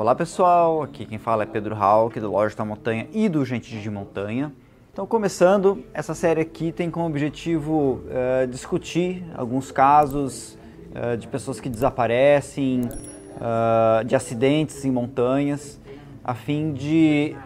[0.00, 3.78] Olá pessoal, aqui quem fala é Pedro Hauck do Loja da Montanha e do Gente
[3.78, 4.50] de Montanha.
[4.90, 10.56] Então, começando, essa série aqui tem como objetivo uh, discutir alguns casos
[10.94, 12.88] uh, de pessoas que desaparecem,
[13.36, 15.78] uh, de acidentes em montanhas,
[16.24, 17.36] a fim de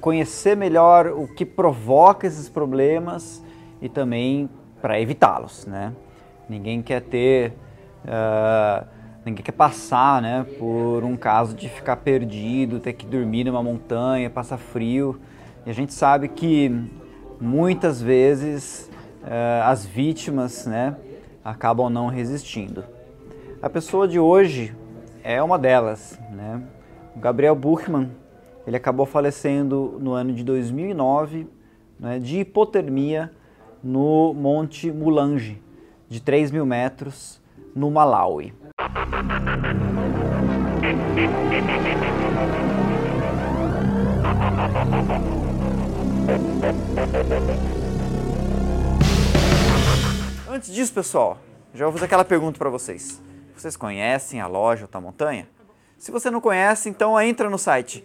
[0.00, 3.42] conhecer melhor o que provoca esses problemas
[3.82, 4.48] e também
[4.80, 5.92] para evitá-los, né?
[6.48, 7.52] Ninguém quer ter
[9.26, 14.30] ninguém quer passar né, por um caso de ficar perdido, ter que dormir numa montanha,
[14.30, 15.20] passar frio.
[15.66, 16.70] E a gente sabe que
[17.40, 18.88] muitas vezes
[19.24, 20.96] uh, as vítimas né,
[21.44, 22.84] acabam não resistindo.
[23.60, 24.72] A pessoa de hoje
[25.24, 26.16] é uma delas.
[26.30, 26.62] Né?
[27.16, 28.10] O Gabriel Buchmann
[28.64, 31.48] ele acabou falecendo no ano de 2009
[31.98, 33.32] né, de hipotermia
[33.82, 35.60] no Monte Mulange,
[36.08, 37.40] de 3 mil metros,
[37.74, 38.52] no Malawi.
[50.48, 51.38] Antes disso, pessoal,
[51.72, 53.22] já vou fazer aquela pergunta para vocês.
[53.56, 55.48] Vocês conhecem a loja Alta Montanha?
[55.96, 58.04] Se você não conhece, então entra no site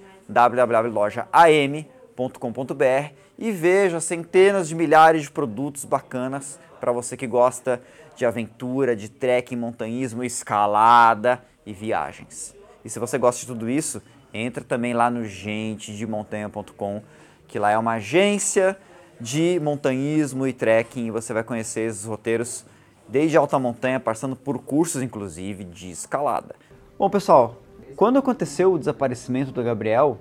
[2.16, 7.82] www.lojaam.com.br e veja centenas de milhares de produtos bacanas para você que gosta
[8.16, 12.56] de aventura, de trekking, montanhismo, escalada e viagens.
[12.84, 14.02] E se você gosta de tudo isso,
[14.34, 17.02] entra também lá no gentedemontanha.com,
[17.48, 18.78] que lá é uma agência
[19.20, 22.66] de montanhismo e trekking e você vai conhecer esses roteiros
[23.08, 26.56] desde alta montanha, passando por cursos inclusive de escalada.
[26.98, 27.58] Bom, pessoal,
[27.96, 30.20] quando aconteceu o desaparecimento do Gabriel,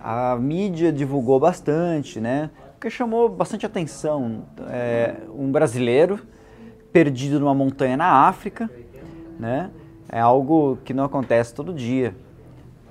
[0.00, 2.50] a mídia divulgou bastante, né?
[2.72, 4.42] Porque chamou bastante atenção.
[4.68, 6.20] É, um brasileiro
[6.92, 8.70] perdido numa montanha na África,
[9.38, 9.70] né?
[10.08, 12.14] É algo que não acontece todo dia.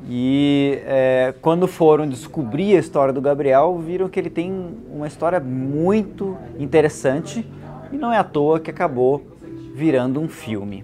[0.08, 5.40] E é, quando foram descobrir a história do Gabriel, viram que ele tem uma história
[5.40, 7.48] muito interessante
[7.92, 9.26] e não é à toa que acabou
[9.74, 10.84] virando um filme.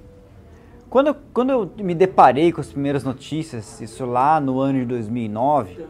[0.92, 4.86] Quando eu, quando eu me deparei com as primeiras notícias, isso lá no ano de
[4.88, 5.86] 2009,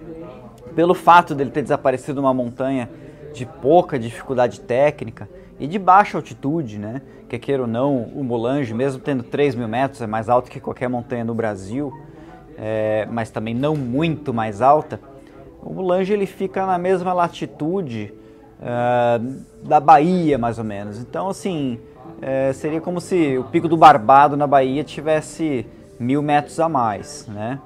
[0.75, 2.87] pelo fato dele ter desaparecido numa montanha
[3.33, 5.27] de pouca dificuldade técnica,
[5.59, 7.01] e de baixa altitude, né?
[7.27, 10.59] Que queira ou não, o Molange, mesmo tendo 3 mil metros, é mais alto que
[10.59, 11.91] qualquer montanha no Brasil,
[12.55, 14.99] é, mas também não muito mais alta.
[15.63, 18.13] O Molange ele fica na mesma latitude
[18.59, 20.99] uh, da Bahia, mais ou menos.
[20.99, 21.79] Então, assim,
[22.21, 25.65] é, seria como se o Pico do Barbado na Bahia tivesse
[25.99, 27.59] mil metros a mais, né?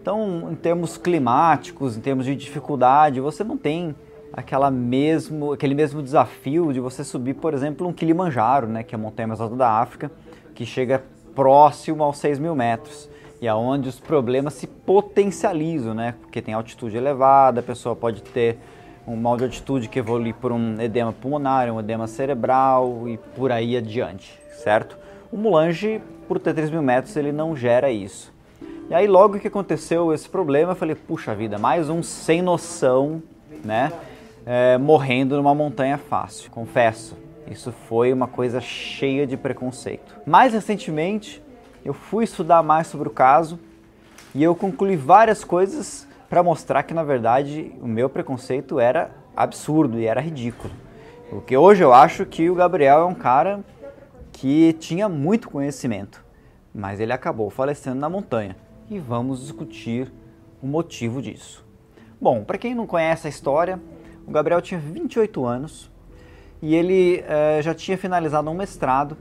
[0.00, 3.94] Então, em termos climáticos, em termos de dificuldade, você não tem
[4.32, 8.96] aquela mesmo, aquele mesmo desafio de você subir, por exemplo, um Kilimanjaro, né, que é
[8.96, 10.10] a montanha mais alta da África,
[10.54, 13.08] que chega próximo aos 6 mil metros.
[13.40, 18.58] E aonde os problemas se potencializam, né, porque tem altitude elevada, a pessoa pode ter
[19.06, 23.50] um mal de altitude que evolui por um edema pulmonar, um edema cerebral e por
[23.50, 24.96] aí adiante, certo?
[25.30, 28.32] O Mulange, por ter 3 mil metros, ele não gera isso.
[28.90, 33.22] E aí logo que aconteceu esse problema, eu falei, puxa vida, mais um sem noção,
[33.64, 33.92] né?
[34.46, 36.50] é, morrendo numa montanha fácil.
[36.50, 37.16] Confesso,
[37.50, 40.14] isso foi uma coisa cheia de preconceito.
[40.26, 41.42] Mais recentemente,
[41.84, 43.58] eu fui estudar mais sobre o caso
[44.34, 50.00] e eu concluí várias coisas para mostrar que na verdade o meu preconceito era absurdo
[50.00, 50.72] e era ridículo.
[51.28, 53.62] Porque hoje eu acho que o Gabriel é um cara
[54.32, 56.24] que tinha muito conhecimento,
[56.74, 58.56] mas ele acabou falecendo na montanha
[58.88, 60.10] e vamos discutir
[60.62, 61.62] o motivo disso.
[62.18, 63.78] Bom, para quem não conhece a história,
[64.26, 65.90] o Gabriel tinha 28 anos
[66.62, 69.18] e ele eh, já tinha finalizado um mestrado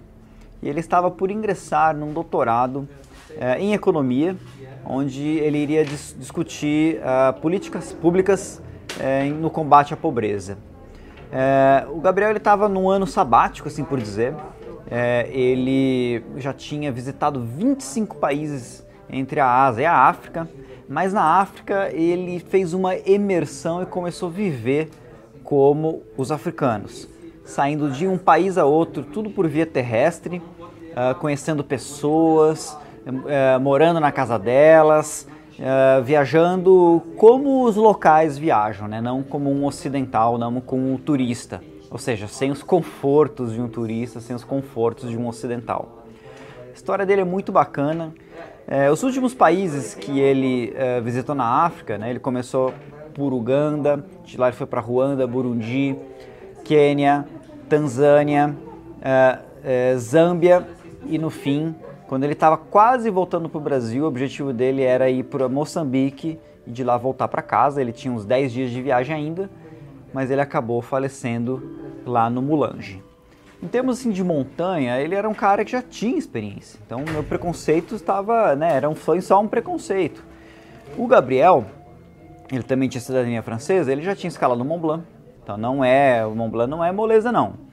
[0.64, 2.88] e ele estava por ingressar num doutorado
[3.38, 4.36] eh, em economia,
[4.86, 8.62] onde ele iria dis discutir uh, políticas públicas
[9.00, 10.58] eh, no combate à pobreza.
[11.94, 14.34] o Gabriel estava num ano sabático, assim por dizer.
[15.30, 20.50] ele já tinha visitado 25 países entre a Ásia e a África
[20.92, 24.90] mas na África ele fez uma imersão e começou a viver
[25.42, 27.08] como os africanos,
[27.46, 32.78] saindo de um país a outro, tudo por via terrestre, uh, conhecendo pessoas,
[33.08, 35.28] uh, morando na casa delas,
[35.60, 39.02] uh, viajando como os locais viajam, né?
[39.02, 43.68] não como um ocidental, não como um turista, ou seja, sem os confortos de um
[43.68, 46.06] turista, sem os confortos de um ocidental.
[46.70, 48.14] A história dele é muito bacana.
[48.68, 52.74] É, os últimos países que ele é, visitou na África, né, ele começou
[53.14, 55.98] por Uganda, de lá ele foi para Ruanda, Burundi,
[56.64, 57.26] Quênia,
[57.68, 58.56] Tanzânia,
[59.02, 60.66] é, é, Zâmbia
[61.06, 61.76] e no fim
[62.12, 66.38] quando ele estava quase voltando para o Brasil, o objetivo dele era ir para Moçambique
[66.68, 67.80] e de lá voltar para casa.
[67.80, 69.50] Ele tinha uns 10 dias de viagem ainda,
[70.14, 71.64] mas ele acabou falecendo
[72.06, 73.02] lá no Mulange.
[73.64, 76.78] Em termos assim, de montanha, ele era um cara que já tinha experiência.
[76.86, 80.22] Então, meu preconceito estava, né, era um, foi só um preconceito.
[80.98, 81.64] O Gabriel,
[82.52, 85.04] ele também tinha cidadania francesa, ele já tinha escalado o Mont Blanc.
[85.42, 87.71] Então, não é, o Mont Blanc não é moleza não.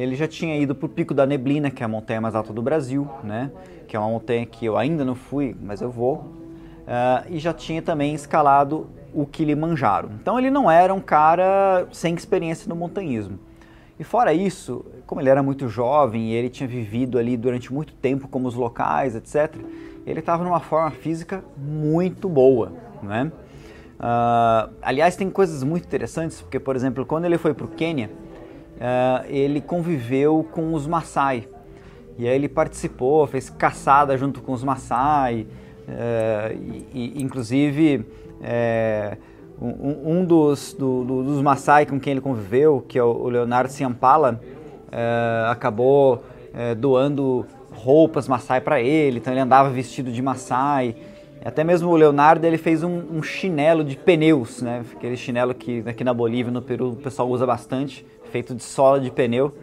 [0.00, 2.54] Ele já tinha ido para o Pico da Neblina, que é a montanha mais alta
[2.54, 3.50] do Brasil, né?
[3.86, 6.16] Que é uma montanha que eu ainda não fui, mas eu vou.
[6.16, 10.10] Uh, e já tinha também escalado o Kilimanjaro.
[10.18, 13.38] Então ele não era um cara sem experiência no montanhismo.
[13.98, 17.92] E fora isso, como ele era muito jovem e ele tinha vivido ali durante muito
[17.92, 19.54] tempo como os locais, etc.,
[20.06, 23.30] ele estava numa forma física muito boa, né?
[23.98, 28.10] Uh, aliás, tem coisas muito interessantes, porque, por exemplo, quando ele foi para o Quênia,
[28.80, 31.46] uh, ele conviveu com os Maasai.
[32.18, 35.46] E aí ele participou, fez caçada junto com os Maasai,
[35.88, 38.04] uh, e, e, inclusive
[38.42, 39.16] é,
[39.60, 43.70] um, um dos, do, do, dos Maasai com quem ele conviveu, que é o Leonardo
[43.70, 44.40] Ciampala,
[44.90, 46.24] é, acabou
[46.54, 50.96] é, doando roupas Maasai para ele, então ele andava vestido de Maasai.
[51.44, 54.84] Até mesmo o Leonardo ele fez um, um, chinelo de pneus, né?
[54.94, 59.00] aquele chinelo que aqui na Bolívia, no Peru, o pessoal usa bastante, feito de sola
[59.00, 59.54] de pneu.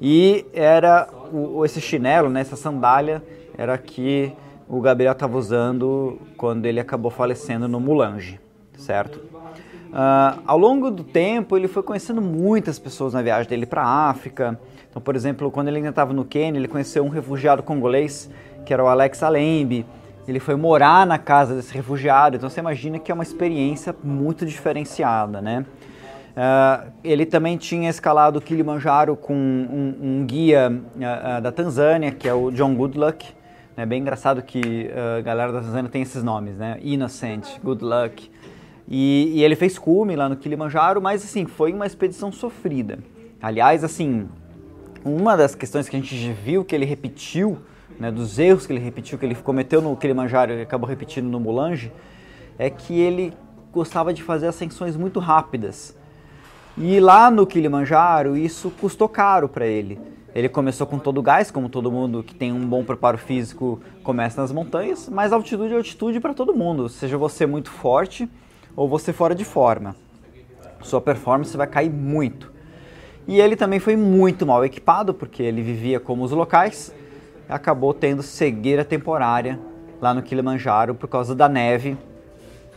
[0.00, 3.22] E era o, esse chinelo, né, essa sandália,
[3.56, 4.32] era que
[4.68, 8.38] o Gabriel estava usando quando ele acabou falecendo no Mulange,
[8.76, 9.16] certo?
[9.16, 14.10] Uh, ao longo do tempo, ele foi conhecendo muitas pessoas na viagem dele para a
[14.10, 14.58] África.
[14.90, 18.28] Então, por exemplo, quando ele ainda estava no Quênia, ele conheceu um refugiado congolês,
[18.66, 19.86] que era o Alex Alembe.
[20.26, 22.36] Ele foi morar na casa desse refugiado.
[22.36, 25.64] Então, você imagina que é uma experiência muito diferenciada, né?
[26.36, 32.28] Uh, ele também tinha escalado Kilimanjaro com um, um guia uh, uh, da Tanzânia, que
[32.28, 33.26] é o John Goodluck.
[33.74, 36.78] É bem engraçado que a galera da Tanzânia tem esses nomes, né?
[36.82, 38.30] Innocent, Good Luck.
[38.88, 42.98] E, e, ele fez cume lá no Kilimanjaro, mas assim, foi uma expedição sofrida.
[43.42, 44.30] Aliás, assim,
[45.04, 47.58] uma das questões que a gente viu que ele repetiu,
[48.00, 51.38] né, dos erros que ele repetiu, que ele cometeu no Kilimanjaro e acabou repetindo no
[51.38, 51.92] Mulange,
[52.58, 53.34] é que ele
[53.70, 55.94] gostava de fazer ascensões muito rápidas.
[56.78, 59.98] E lá no Kilimanjaro, isso custou caro para ele.
[60.34, 63.80] Ele começou com todo o gás, como todo mundo que tem um bom preparo físico
[64.02, 68.28] começa nas montanhas, mas altitude é altitude para todo mundo, seja você muito forte
[68.76, 69.96] ou você fora de forma.
[70.82, 72.52] Sua performance vai cair muito.
[73.26, 76.94] E ele também foi muito mal equipado, porque ele vivia como os locais,
[77.48, 79.58] acabou tendo cegueira temporária
[79.98, 81.96] lá no Kilimanjaro por causa da neve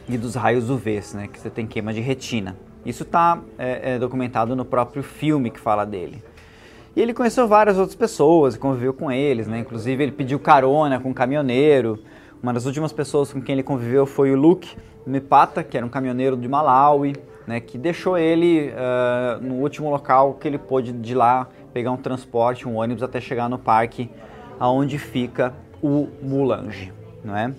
[0.08, 2.56] e dos raios UVs, né, que você tem queima de retina.
[2.86, 6.24] Isso está é, é, documentado no próprio filme que fala dele.
[6.96, 9.60] E ele conheceu várias outras pessoas, conviveu com eles, né?
[9.60, 12.00] Inclusive ele pediu carona com um caminhoneiro.
[12.42, 15.90] Uma das últimas pessoas com quem ele conviveu foi o Luke Mepata, que era um
[15.90, 17.16] caminhoneiro de Malawi,
[17.46, 17.60] né?
[17.60, 22.68] Que deixou ele uh, no último local que ele pôde de lá pegar um transporte,
[22.68, 24.10] um ônibus até chegar no parque
[24.60, 26.92] aonde fica o Mulange,
[27.24, 27.54] não é?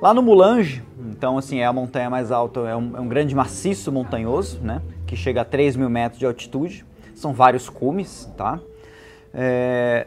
[0.00, 3.34] Lá no Mulange, então assim, é a montanha mais alta, é um, é um grande
[3.34, 4.82] maciço montanhoso, né?
[5.06, 6.84] Que chega a 3 mil metros de altitude.
[7.14, 8.60] São vários cumes, tá?
[9.32, 10.06] É,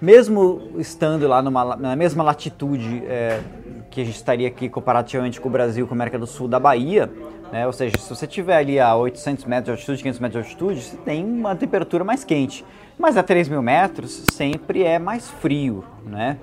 [0.00, 3.42] mesmo estando lá numa, na mesma latitude é,
[3.90, 6.58] que a gente estaria aqui comparativamente com o Brasil, com a América do Sul, da
[6.58, 7.10] Bahia,
[7.52, 7.66] né?
[7.66, 10.82] ou seja, se você estiver ali a 800 metros de altitude, 500 metros de altitude,
[10.82, 12.64] você tem uma temperatura mais quente.
[12.98, 16.38] Mas a 3 mil metros sempre é mais frio, né?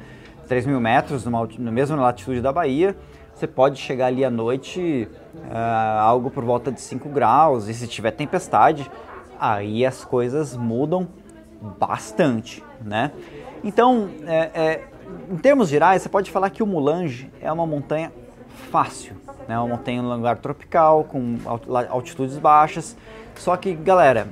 [0.48, 2.96] 3 mil metros, numa, na mesma latitude da Bahia,
[3.34, 7.88] você pode chegar ali à noite uh, algo por volta de 5 graus, e se
[7.88, 8.90] tiver tempestade,
[9.40, 11.08] aí as coisas mudam
[11.80, 13.12] bastante, né?
[13.64, 14.84] Então, é, é,
[15.32, 18.12] em termos gerais, você pode falar que o Mulange é uma montanha
[18.70, 19.16] fácil,
[19.48, 19.58] né?
[19.58, 21.38] Uma montanha em um lugar tropical, com
[21.90, 22.96] altitudes baixas,
[23.36, 24.28] só que, galera,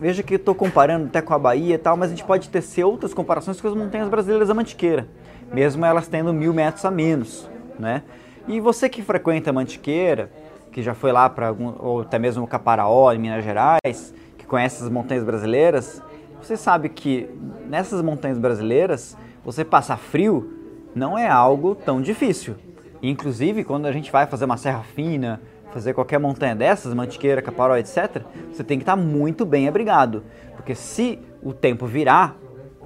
[0.00, 2.84] veja que estou comparando até com a Bahia e tal, mas a gente pode tecer
[2.84, 5.08] outras comparações com as montanhas brasileiras da Mantiqueira,
[5.52, 8.02] mesmo elas tendo mil metros a menos, né?
[8.46, 10.30] E você que frequenta a Mantiqueira,
[10.70, 14.82] que já foi lá para ou até mesmo o Caparaó, em Minas Gerais, que conhece
[14.82, 16.02] as montanhas brasileiras,
[16.42, 17.28] você sabe que
[17.68, 20.52] nessas montanhas brasileiras, você passar frio
[20.94, 22.54] não é algo tão difícil.
[23.02, 25.40] Inclusive, quando a gente vai fazer uma serra fina,
[25.74, 30.22] fazer qualquer montanha dessas, Mantiqueira, Caparó, etc., você tem que estar muito bem abrigado,
[30.54, 32.36] porque se o tempo virar,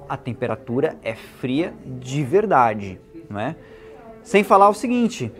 [0.09, 3.55] a temperatura é fria de verdade, não é?
[4.23, 5.31] Sem falar o seguinte,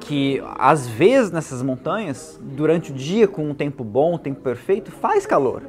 [0.00, 4.92] que às vezes nessas montanhas, durante o dia com um tempo bom, um tempo perfeito,
[4.92, 5.62] faz calor.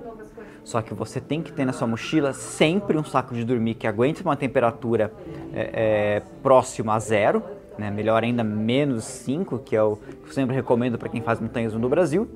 [0.65, 3.87] Só que você tem que ter na sua mochila sempre um saco de dormir que
[3.87, 5.11] aguente uma temperatura
[5.53, 7.41] é, é, próxima a zero,
[7.81, 7.91] né?
[7.91, 11.79] melhor ainda menos 5, que é o que eu sempre recomendo para quem faz montanhismo
[11.79, 12.29] no Brasil.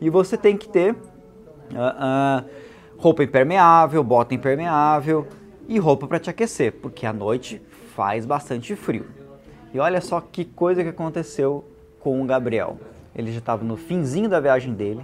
[0.00, 2.44] E você tem que ter uh, uh,
[2.98, 5.26] roupa impermeável, bota impermeável
[5.66, 7.60] e roupa para te aquecer, porque à noite
[7.94, 9.06] faz bastante frio.
[9.72, 11.64] E olha só que coisa que aconteceu
[12.00, 12.78] com o Gabriel.
[13.16, 15.00] Ele já estava no finzinho da viagem dele.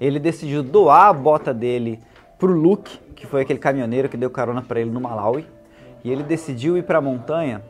[0.00, 2.00] Ele decidiu doar a bota dele
[2.38, 5.46] pro Luke, que foi aquele caminhoneiro que deu carona para ele no Malawi.
[6.02, 7.62] E ele decidiu ir para a montanha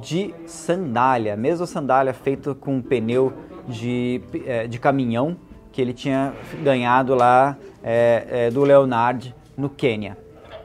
[0.00, 3.32] de sandália, mesma sandália feita com pneu
[3.68, 5.36] de, é, de caminhão
[5.72, 10.16] que ele tinha ganhado lá é, é, do Leonard no Quênia.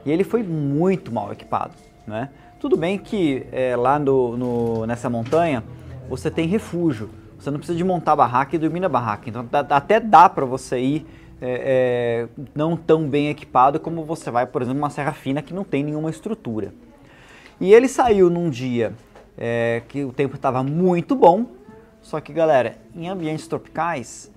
[0.04, 1.74] E ele foi muito mal equipado,
[2.06, 2.30] né?
[2.58, 5.64] Tudo bem que é, lá no, no, nessa montanha
[6.08, 9.28] você tem refúgio, você não precisa de montar barraca e dormir na barraca.
[9.28, 11.06] Então dá, até dá para você ir
[12.54, 15.82] não tão bem equipado como você vai, por exemplo, uma serra fina que não tem
[15.82, 16.74] nenhuma estrutura.
[17.58, 18.92] E ele saiu num dia
[19.40, 21.46] é, que o tempo estava muito bom,
[22.02, 24.30] só que galera, em ambientes tropicais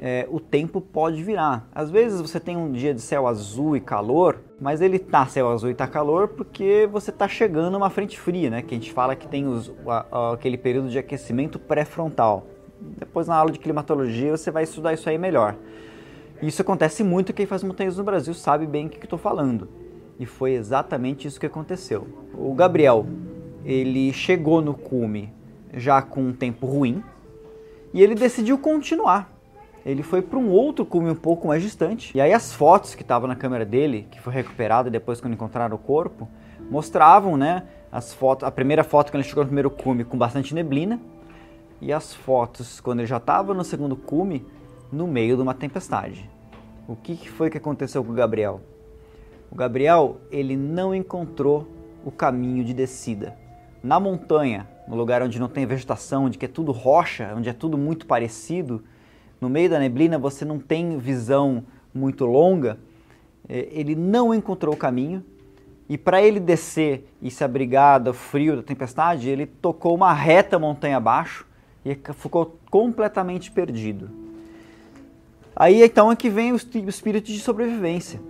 [0.00, 1.68] é, o tempo pode virar.
[1.74, 5.50] Às vezes você tem um dia de céu azul e calor, mas ele tá céu
[5.50, 8.62] azul e tá calor porque você tá chegando uma frente fria, né?
[8.62, 12.46] Que a gente fala que tem os, a, a, aquele período de aquecimento pré-frontal.
[12.80, 15.56] Depois na aula de climatologia você vai estudar isso aí melhor.
[16.42, 19.68] Isso acontece muito, quem faz montanhas no Brasil sabe bem o que estou falando.
[20.18, 22.06] E foi exatamente isso que aconteceu.
[22.34, 23.06] O Gabriel,
[23.64, 25.32] ele chegou no cume
[25.74, 27.02] já com um tempo ruim
[27.92, 29.32] e ele decidiu continuar
[29.84, 32.16] ele foi para um outro cume um pouco mais distante.
[32.16, 35.74] E aí as fotos que estavam na câmera dele, que foi recuperada depois quando encontraram
[35.74, 36.28] o corpo,
[36.70, 40.54] mostravam, né, as fotos, a primeira foto quando ele chegou no primeiro cume com bastante
[40.54, 41.00] neblina
[41.80, 44.46] e as fotos quando ele já estava no segundo cume
[44.90, 46.30] no meio de uma tempestade.
[46.86, 48.60] O que foi que aconteceu com o Gabriel?
[49.50, 51.66] O Gabriel, ele não encontrou
[52.04, 53.36] o caminho de descida.
[53.82, 57.76] Na montanha, no lugar onde não tem vegetação, onde é tudo rocha, onde é tudo
[57.76, 58.84] muito parecido,
[59.40, 62.78] no meio da neblina você não tem visão muito longa,
[63.48, 65.24] é, ele não encontrou o caminho
[65.88, 70.58] e para ele descer e se abrigar do frio da tempestade, ele tocou uma reta
[70.58, 71.44] montanha abaixo
[71.84, 74.08] e ficou completamente perdido.
[75.54, 78.20] Aí então é que vem o espírito de sobrevivência.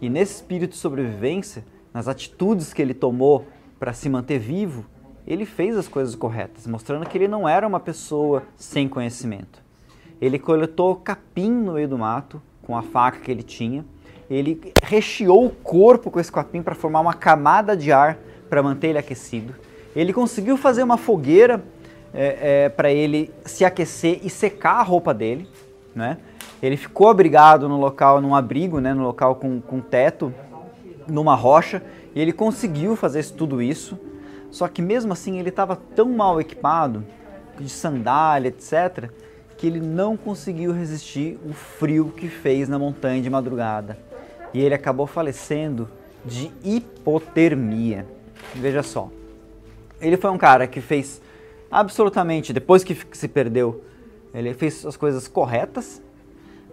[0.00, 1.64] E nesse espírito de sobrevivência,
[1.94, 3.46] nas atitudes que ele tomou
[3.78, 4.84] para se manter vivo,
[5.26, 9.62] ele fez as coisas corretas, mostrando que ele não era uma pessoa sem conhecimento.
[10.20, 13.84] Ele coletou capim no meio do mato com a faca que ele tinha.
[14.30, 18.88] Ele recheou o corpo com esse capim para formar uma camada de ar para manter
[18.88, 19.54] ele aquecido.
[19.94, 21.62] Ele conseguiu fazer uma fogueira
[22.14, 25.48] é, é, para ele se aquecer e secar a roupa dele.
[25.94, 26.18] Né?
[26.62, 30.32] Ele ficou abrigado no local, num abrigo, né, no local com, com teto,
[31.08, 31.82] numa rocha,
[32.14, 33.98] e ele conseguiu fazer tudo isso.
[34.52, 37.04] Só que mesmo assim ele estava tão mal equipado,
[37.58, 39.10] de sandália, etc.,
[39.56, 43.98] que ele não conseguiu resistir o frio que fez na montanha de madrugada.
[44.52, 45.88] E ele acabou falecendo
[46.24, 48.06] de hipotermia.
[48.54, 49.10] Veja só.
[50.00, 51.22] Ele foi um cara que fez
[51.70, 53.82] absolutamente, depois que se perdeu,
[54.34, 56.02] ele fez as coisas corretas,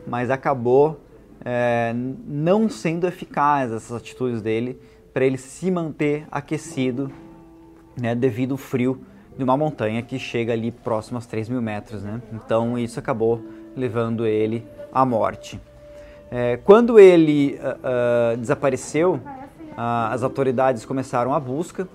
[0.06, 1.00] mas acabou
[1.46, 4.78] é, não sendo eficaz essas atitudes dele
[5.14, 7.10] para ele se manter aquecido
[8.00, 9.02] né, devido ao frio
[9.38, 12.22] de uma montanha que chega ali próximo aos 3 mil metros, né?
[12.34, 13.42] Então isso acabou
[13.76, 15.60] levando ele à morte.
[16.30, 19.22] É, quando ele uh, uh, desapareceu, uh,
[20.12, 21.88] as autoridades começaram a busca.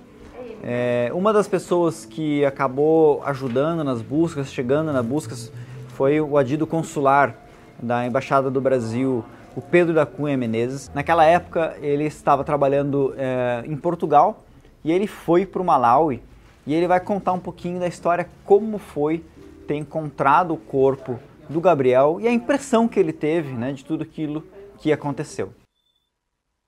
[0.62, 5.52] É, uma das pessoas que acabou ajudando nas buscas, chegando nas buscas,
[5.88, 7.36] foi o adido consular
[7.80, 9.22] da Embaixada do Brasil,
[9.54, 10.90] o Pedro da Cunha Menezes.
[10.94, 14.42] Naquela época ele estava trabalhando é, em Portugal
[14.84, 16.22] e ele foi para o Malawi
[16.66, 19.24] e ele vai contar um pouquinho da história como foi
[19.66, 24.02] ter encontrado o corpo do Gabriel e a impressão que ele teve né, de tudo
[24.02, 24.44] aquilo
[24.78, 25.52] que aconteceu.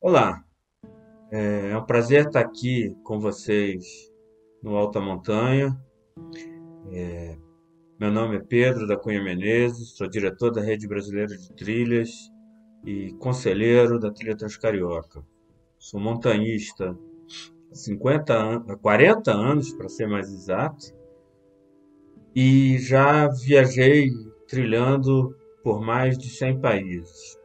[0.00, 0.42] Olá,
[1.30, 3.84] é, é um prazer estar aqui com vocês
[4.62, 5.76] no Alta Montanha.
[6.92, 7.36] É,
[7.98, 12.10] meu nome é Pedro da Cunha Menezes, sou diretor da Rede Brasileira de Trilhas
[12.84, 15.24] e conselheiro da Trilha Transcarioca.
[15.78, 16.96] Sou montanhista
[17.72, 20.94] 50 anos, 40 anos para ser mais exato,
[22.34, 24.10] e já viajei
[24.46, 27.38] trilhando por mais de 100 países.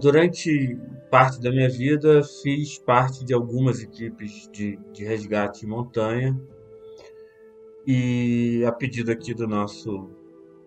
[0.00, 0.78] Durante
[1.10, 6.40] parte da minha vida, fiz parte de algumas equipes de, de resgate em montanha,
[7.86, 10.10] e a pedido aqui do nosso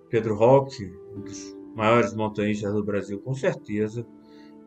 [0.10, 4.06] Pedro Roque, um dos maiores montanhistas do Brasil, com certeza.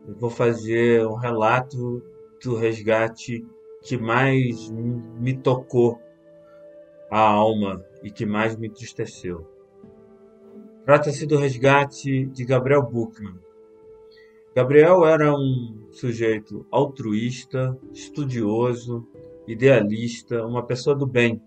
[0.07, 2.03] Eu vou fazer um relato
[2.43, 3.45] do resgate
[3.83, 6.01] que mais me tocou
[7.11, 9.47] a alma e que mais me entristeceu.
[10.85, 13.39] Trata-se do resgate de Gabriel Buchmann.
[14.55, 19.07] Gabriel era um sujeito altruísta, estudioso,
[19.47, 21.41] idealista, uma pessoa do bem.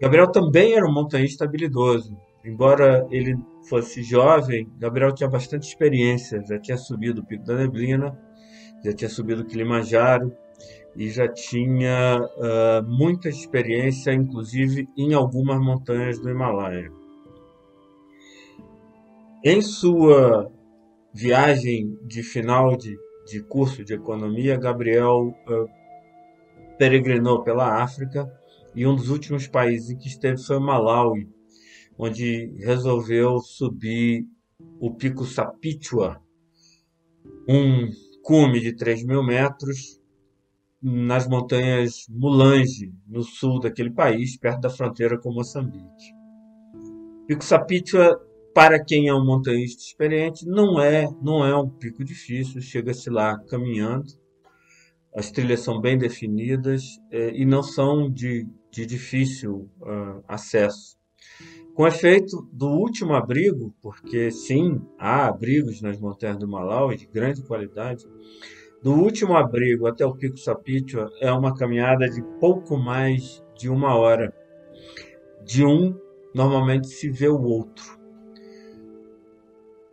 [0.00, 2.16] Gabriel também era um montanhista habilidoso.
[2.44, 3.36] Embora ele
[3.68, 8.16] fosse jovem, Gabriel tinha bastante experiência, já tinha subido o Pico da Neblina,
[8.84, 10.32] já tinha subido o Kilimanjaro
[10.96, 16.90] e já tinha uh, muita experiência, inclusive em algumas montanhas do Himalaia.
[19.44, 20.50] Em sua
[21.14, 25.68] viagem de final de, de curso de economia, Gabriel uh,
[26.76, 28.28] peregrinou pela África
[28.74, 31.28] e um dos últimos países em que esteve foi Malawi,
[31.96, 34.24] onde resolveu subir
[34.80, 36.20] o Pico Sapichua,
[37.48, 37.88] um
[38.28, 39.98] cume de 3 mil metros
[40.82, 46.12] nas montanhas Mulange, no sul daquele país, perto da fronteira com Moçambique.
[47.26, 48.20] Pico Sapichua
[48.54, 53.38] para quem é um montanhista experiente, não é, não é um pico difícil, chega-se lá
[53.48, 54.12] caminhando.
[55.16, 60.97] As trilhas são bem definidas é, e não são de, de difícil uh, acesso.
[61.78, 67.40] Com efeito do último abrigo, porque sim, há abrigos nas montanhas do Malawi de grande
[67.40, 68.04] qualidade,
[68.82, 73.94] do último abrigo até o Pico Sapichua é uma caminhada de pouco mais de uma
[73.96, 74.34] hora.
[75.44, 75.96] De um,
[76.34, 77.96] normalmente se vê o outro.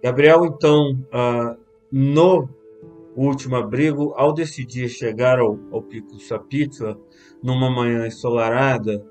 [0.02, 1.56] Gabriel, então, uh,
[1.92, 2.50] no
[3.16, 7.00] último abrigo, ao decidir chegar ao, ao Pico Sapitva,
[7.44, 9.06] numa manhã ensolarada,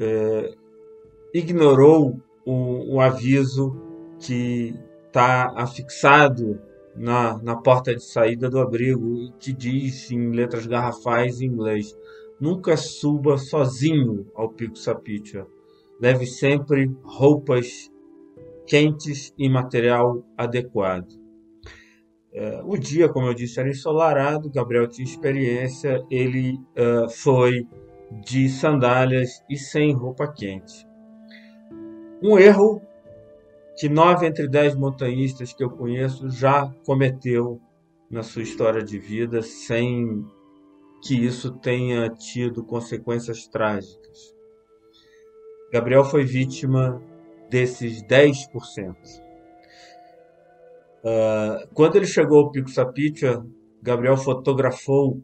[0.00, 0.54] eh,
[1.32, 3.76] ignorou o, o, aviso
[4.18, 4.74] que
[5.06, 6.60] está afixado
[6.96, 11.96] na, na porta de saída do abrigo, que diz em letras garrafais em inglês:
[12.40, 15.46] nunca suba sozinho ao Pico Sapitva.
[16.00, 17.90] Leve sempre roupas
[18.66, 21.20] quentes e material adequado.
[22.32, 27.66] É, o dia, como eu disse, era ensolarado, Gabriel tinha experiência, ele uh, foi
[28.24, 30.86] de sandálias e sem roupa quente.
[32.22, 32.82] Um erro
[33.78, 37.58] que nove entre dez montanhistas que eu conheço já cometeu
[38.10, 40.22] na sua história de vida sem
[41.02, 44.34] que isso tenha tido consequências trágicas.
[45.72, 47.00] Gabriel foi vítima
[47.48, 48.92] desses 10%.
[51.02, 53.42] Uh, ah, quando ele chegou ao Pico Sapitia,
[53.82, 55.22] Gabriel fotografou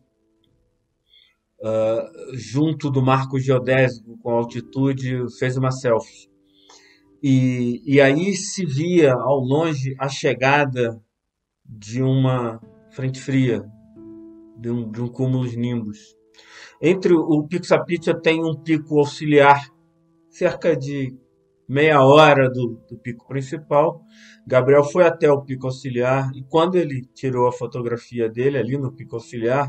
[1.60, 6.35] uh, junto do marco geodésico com altitude, fez uma selfie.
[7.28, 11.02] E, e aí se via ao longe a chegada
[11.68, 12.60] de uma
[12.92, 13.64] frente fria,
[14.56, 16.14] de um, de um cúmulo de nimbus.
[16.80, 19.68] Entre o Pico Sapitia tem um pico auxiliar,
[20.30, 21.16] cerca de
[21.68, 24.02] meia hora do, do, pico principal.
[24.46, 28.92] Gabriel foi até o pico auxiliar e quando ele tirou a fotografia dele ali no
[28.92, 29.68] pico auxiliar,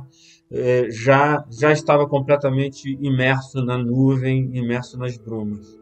[0.52, 5.77] eh, já, já estava completamente imerso na nuvem, imerso nas brumas.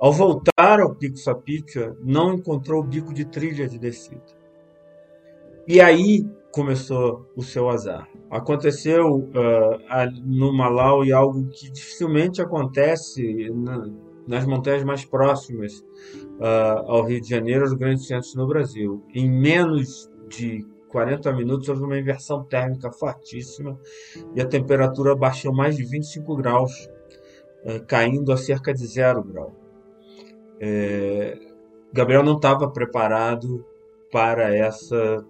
[0.00, 4.24] Ao voltar ao pico Sapitia, não encontrou o bico de trilha de descida.
[5.68, 8.08] E aí começou o seu azar.
[8.30, 13.90] Aconteceu uh, no Malawi algo que dificilmente acontece na,
[14.26, 15.80] nas montanhas mais próximas
[16.38, 19.04] uh, ao Rio de Janeiro, aos grandes centros no Brasil.
[19.14, 23.78] Em menos de 40 minutos houve uma inversão térmica fortíssima
[24.34, 26.88] e a temperatura baixou mais de 25 graus,
[27.66, 29.59] uh, caindo a cerca de zero grau.
[30.60, 31.38] É,
[31.92, 33.64] Gabriel não estava preparado
[34.12, 35.24] para essa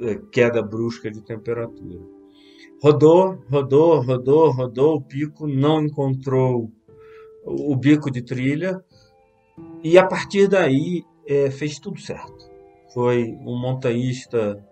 [0.00, 2.00] uh, queda brusca de temperatura.
[2.82, 6.70] Rodou, rodou, rodou, rodou o pico, não encontrou
[7.44, 8.82] o bico de trilha
[9.82, 12.50] e a partir daí é, fez tudo certo.
[12.94, 14.64] Foi um montanhista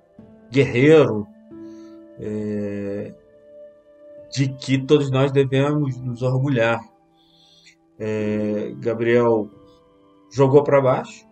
[0.50, 1.26] guerreiro
[2.18, 3.14] é,
[4.32, 6.80] de que todos nós devemos nos orgulhar.
[7.98, 9.50] É, Gabriel
[10.31, 11.27] jogou para baixo,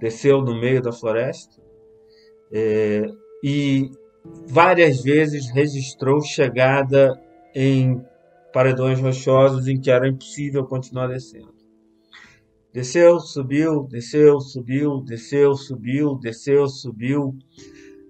[0.00, 1.62] desceu no meio da floresta
[2.52, 3.06] é,
[3.42, 3.90] e
[4.46, 7.20] várias vezes registrou chegada
[7.54, 8.02] em
[8.52, 11.54] paredões rochosos em que era impossível continuar descendo.
[12.72, 17.36] Desceu, subiu, desceu, subiu, desceu, subiu, desceu, subiu,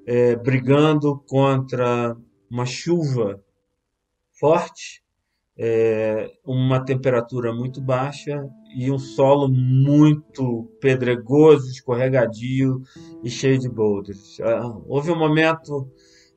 [0.06, 2.16] é, brigando contra
[2.50, 3.42] uma chuva
[4.32, 5.02] forte
[5.56, 12.82] é, uma temperatura muito baixa e um solo muito pedregoso, escorregadio
[13.22, 14.40] e cheio de boulders.
[14.40, 15.88] Ah, houve um momento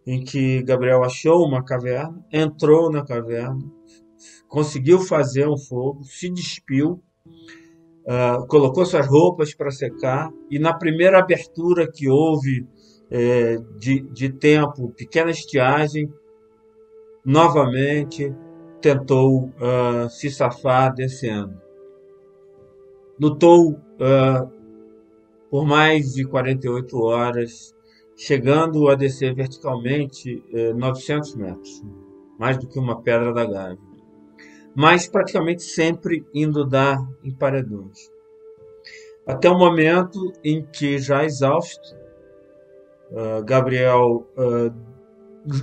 [0.05, 3.59] em que Gabriel achou uma caverna, entrou na caverna,
[4.47, 7.03] conseguiu fazer um fogo, se despiu,
[8.05, 12.65] uh, colocou suas roupas para secar e na primeira abertura que houve
[13.09, 16.11] é, de, de tempo, pequena estiagem,
[17.25, 18.33] novamente
[18.81, 21.66] tentou uh, se safar descendo.
[23.19, 24.51] Lutou uh,
[25.49, 27.75] por mais de 48 horas,
[28.15, 31.83] chegando a descer verticalmente uh, 900 metros,
[32.37, 33.79] mais do que uma pedra da Gávea,
[34.75, 38.11] mas praticamente sempre indo dar em paredões.
[39.25, 41.95] Até o momento em que, já exausto,
[43.11, 44.73] uh, Gabriel, uh,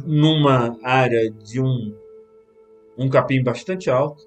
[0.04, 1.94] numa área de um
[2.96, 4.26] um capim bastante alto.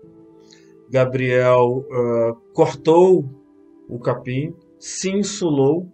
[0.89, 3.25] Gabriel uh, cortou
[3.89, 5.91] o capim, se insulou,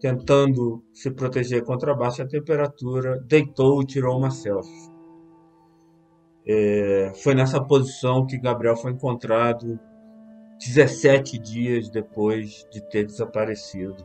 [0.00, 4.90] tentando se proteger contra a baixa temperatura, deitou e tirou uma selfie.
[6.46, 9.78] É, foi nessa posição que Gabriel foi encontrado
[10.58, 14.04] 17 dias depois de ter desaparecido,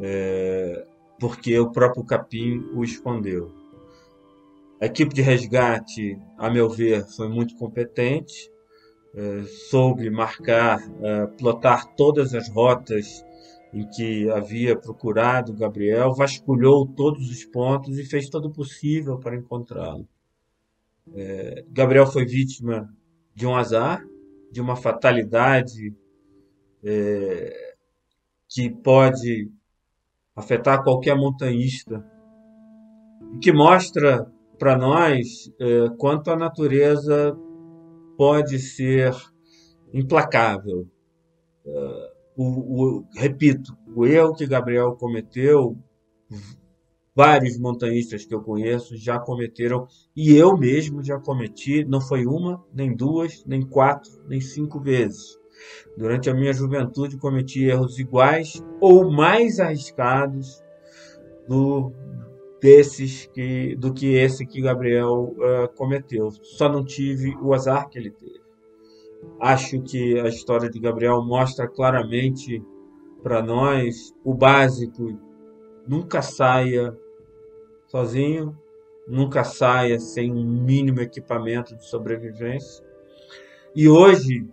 [0.00, 0.86] é,
[1.18, 3.52] porque o próprio capim o escondeu.
[4.80, 8.50] A equipe de resgate, a meu ver, foi muito competente,
[9.70, 13.24] soube marcar, é, plotar todas as rotas
[13.72, 19.36] em que havia procurado Gabriel, vasculhou todos os pontos e fez todo o possível para
[19.36, 20.06] encontrá-lo.
[21.14, 22.92] É, Gabriel foi vítima
[23.34, 24.04] de um azar,
[24.50, 25.94] de uma fatalidade
[28.46, 29.50] que pode
[30.36, 32.04] afetar qualquer montanhista,
[33.34, 35.50] e que mostra para nós
[35.96, 37.34] quanto a natureza
[38.16, 39.14] pode ser
[39.92, 40.86] implacável.
[41.66, 45.78] É, o, o, repito, o erro que Gabriel cometeu,
[47.14, 52.64] vários montanhistas que eu conheço já cometeram, e eu mesmo já cometi, não foi uma,
[52.72, 55.38] nem duas, nem quatro, nem cinco vezes.
[55.96, 60.62] Durante a minha juventude cometi erros iguais ou mais arriscados
[61.48, 61.92] do,
[62.64, 66.30] desses que do que esse que Gabriel uh, cometeu.
[66.30, 68.40] Só não tive o azar que ele teve.
[69.38, 72.62] Acho que a história de Gabriel mostra claramente
[73.22, 75.20] para nós o básico:
[75.86, 76.96] nunca saia
[77.86, 78.58] sozinho,
[79.06, 82.82] nunca saia sem um mínimo equipamento de sobrevivência.
[83.76, 84.48] E hoje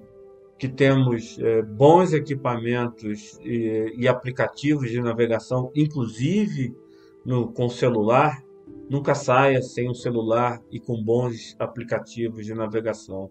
[0.60, 6.76] que temos é, bons equipamentos e, e aplicativos de navegação, inclusive
[7.25, 8.43] no, com celular,
[8.89, 13.29] nunca saia sem um celular e com bons aplicativos de navegação.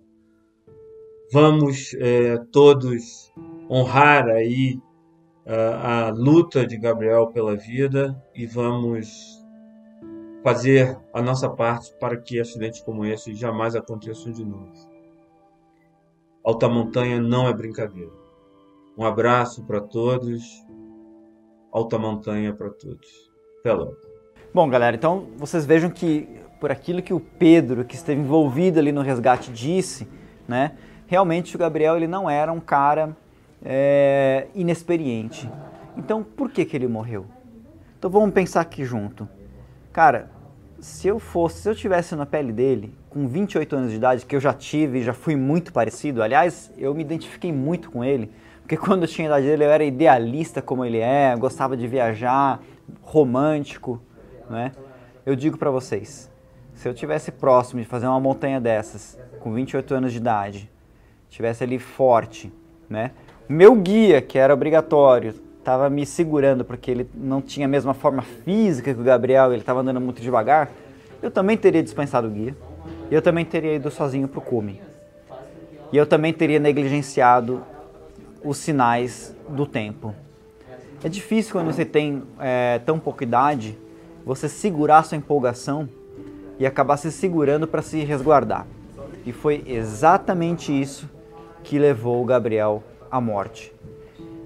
[1.32, 3.32] Vamos é, todos
[3.70, 4.80] honrar aí
[5.46, 9.40] a, a luta de Gabriel pela vida e vamos
[10.42, 14.72] fazer a nossa parte para que acidentes como esse jamais aconteçam de novo.
[16.42, 18.12] Alta montanha não é brincadeira.
[18.96, 20.42] Um abraço para todos.
[21.70, 23.29] Alta montanha para todos.
[23.62, 23.94] Hello.
[24.54, 26.26] Bom, galera, então vocês vejam que
[26.58, 30.08] por aquilo que o Pedro, que esteve envolvido ali no resgate, disse,
[30.48, 30.72] né?
[31.06, 33.14] Realmente o Gabriel ele não era um cara
[33.62, 35.46] é, inexperiente.
[35.94, 37.26] Então, por que que ele morreu?
[37.98, 39.28] Então vamos pensar aqui junto.
[39.92, 40.30] Cara,
[40.78, 44.34] se eu fosse, se eu tivesse na pele dele, com 28 anos de idade, que
[44.34, 48.32] eu já tive e já fui muito parecido, aliás, eu me identifiquei muito com ele,
[48.62, 51.86] porque quando eu tinha a idade dele eu era idealista como ele é, gostava de
[51.86, 52.58] viajar,
[53.02, 54.00] romântico,
[54.48, 54.72] né?
[55.24, 56.30] Eu digo para vocês,
[56.74, 60.70] se eu tivesse próximo de fazer uma montanha dessas, com 28 anos de idade,
[61.28, 62.52] tivesse ali forte,
[62.88, 63.12] né?
[63.48, 68.22] Meu guia, que era obrigatório, estava me segurando porque ele não tinha a mesma forma
[68.22, 70.70] física que o Gabriel, ele estava andando muito devagar,
[71.22, 72.56] eu também teria dispensado o guia.
[73.10, 74.80] E eu também teria ido sozinho para o cume.
[75.92, 77.62] E eu também teria negligenciado
[78.42, 80.14] os sinais do tempo.
[81.02, 83.78] É difícil quando você tem é, tão pouca idade
[84.24, 85.88] você segurar sua empolgação
[86.58, 88.66] e acabar se segurando para se resguardar.
[89.24, 91.08] E foi exatamente isso
[91.64, 93.72] que levou o Gabriel à morte.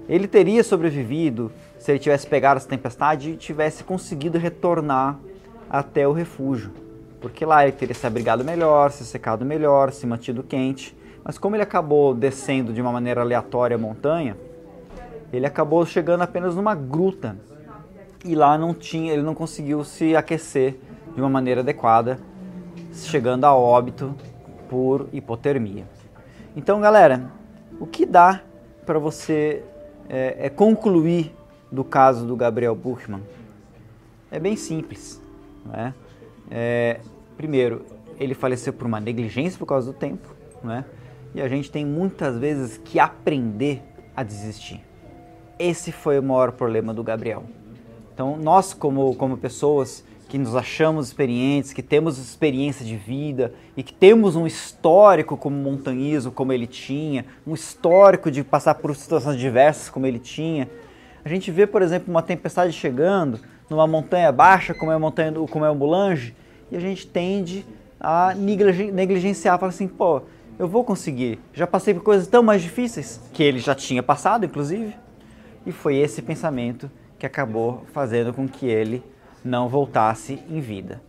[0.07, 5.19] Ele teria sobrevivido se ele tivesse pegado essa tempestade e tivesse conseguido retornar
[5.69, 6.71] até o refúgio,
[7.19, 10.95] porque lá ele teria se abrigado melhor, se secado melhor, se mantido quente.
[11.21, 14.37] Mas como ele acabou descendo de uma maneira aleatória a montanha,
[15.35, 17.37] ele acabou chegando apenas numa gruta
[18.23, 20.77] e lá não tinha, ele não conseguiu se aquecer
[21.13, 22.19] de uma maneira adequada,
[22.93, 24.15] chegando a óbito
[24.69, 25.85] por hipotermia.
[26.55, 27.31] Então, galera,
[27.79, 28.41] o que dá
[28.85, 29.63] para você
[30.09, 31.35] é, é concluir
[31.71, 33.21] do caso do Gabriel Buchmann?
[34.31, 35.21] É bem simples.
[35.65, 35.93] Né?
[36.49, 36.99] É,
[37.37, 37.85] primeiro,
[38.19, 40.85] ele faleceu por uma negligência por causa do tempo, né?
[41.33, 43.81] e a gente tem muitas vezes que aprender
[44.15, 44.81] a desistir.
[45.57, 47.43] Esse foi o maior problema do Gabriel.
[48.13, 53.83] Então, nós, como, como pessoas que nos achamos experientes, que temos experiência de vida e
[53.83, 59.37] que temos um histórico como montanhismo, como ele tinha, um histórico de passar por situações
[59.37, 60.69] diversas, como ele tinha,
[61.23, 63.39] a gente vê, por exemplo, uma tempestade chegando
[63.69, 66.35] numa montanha baixa, como é a montanha do, como é o Mulange,
[66.71, 67.65] e a gente tende
[67.99, 70.21] a negligenciar, falar assim, pô,
[70.59, 71.39] eu vou conseguir.
[71.53, 75.04] Já passei por coisas tão mais difíceis que ele já tinha passado, inclusive.
[75.65, 79.03] E foi esse pensamento que acabou fazendo com que ele
[79.43, 81.01] não voltasse em vida.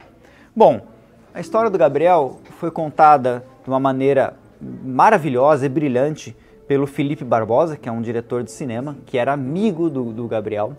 [0.54, 0.86] Bom,
[1.34, 6.34] a história do Gabriel foi contada de uma maneira maravilhosa e brilhante
[6.66, 10.72] pelo Felipe Barbosa, que é um diretor de cinema, que era amigo do, do Gabriel,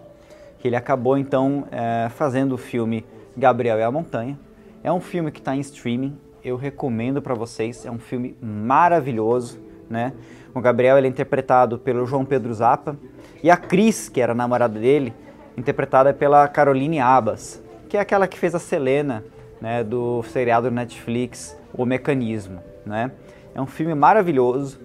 [0.60, 4.38] que ele acabou então é, fazendo o filme Gabriel e a Montanha.
[4.84, 9.60] É um filme que está em streaming, eu recomendo para vocês, é um filme maravilhoso,
[9.90, 10.14] né?
[10.54, 12.98] O Gabriel ele é interpretado pelo João Pedro Zappa
[13.44, 15.14] e a Cris, que era namorada dele,
[15.58, 19.24] interpretada pela Caroline Abas, que é aquela que fez a Selena,
[19.60, 23.12] né, do seriado Netflix O Mecanismo, né?
[23.56, 24.80] É um filme maravilhoso.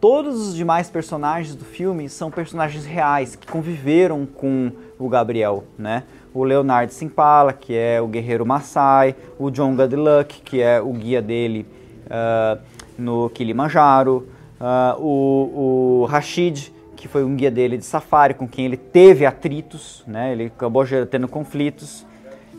[0.00, 6.02] Todos os demais personagens do filme são personagens reais que conviveram com o Gabriel, né?
[6.34, 11.22] O Leonardo Simpala, que é o guerreiro Maasai, o John Godluck, que é o guia
[11.22, 11.66] dele
[12.06, 12.60] uh,
[12.98, 14.28] no Kilimanjaro,
[14.60, 16.72] uh, o, o Rashid,
[17.02, 20.30] que foi um guia dele de safari, com quem ele teve atritos, né?
[20.30, 22.06] ele acabou tendo conflitos.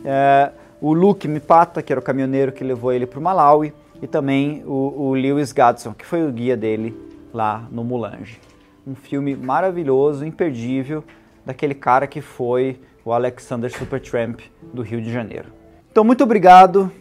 [0.03, 0.51] É,
[0.82, 4.62] o Luke Mipata, que era o caminhoneiro que levou ele para o Malawi, e também
[4.65, 6.93] o, o, Lewis Gadson, que foi o guia dele
[7.34, 8.38] lá no Mulange.
[8.86, 11.06] Um filme maravilhoso, imperdível,
[11.45, 14.41] daquele cara que foi o Alexander Supertramp
[14.73, 15.53] do Rio de Janeiro.
[15.89, 16.91] Então, muito obrigado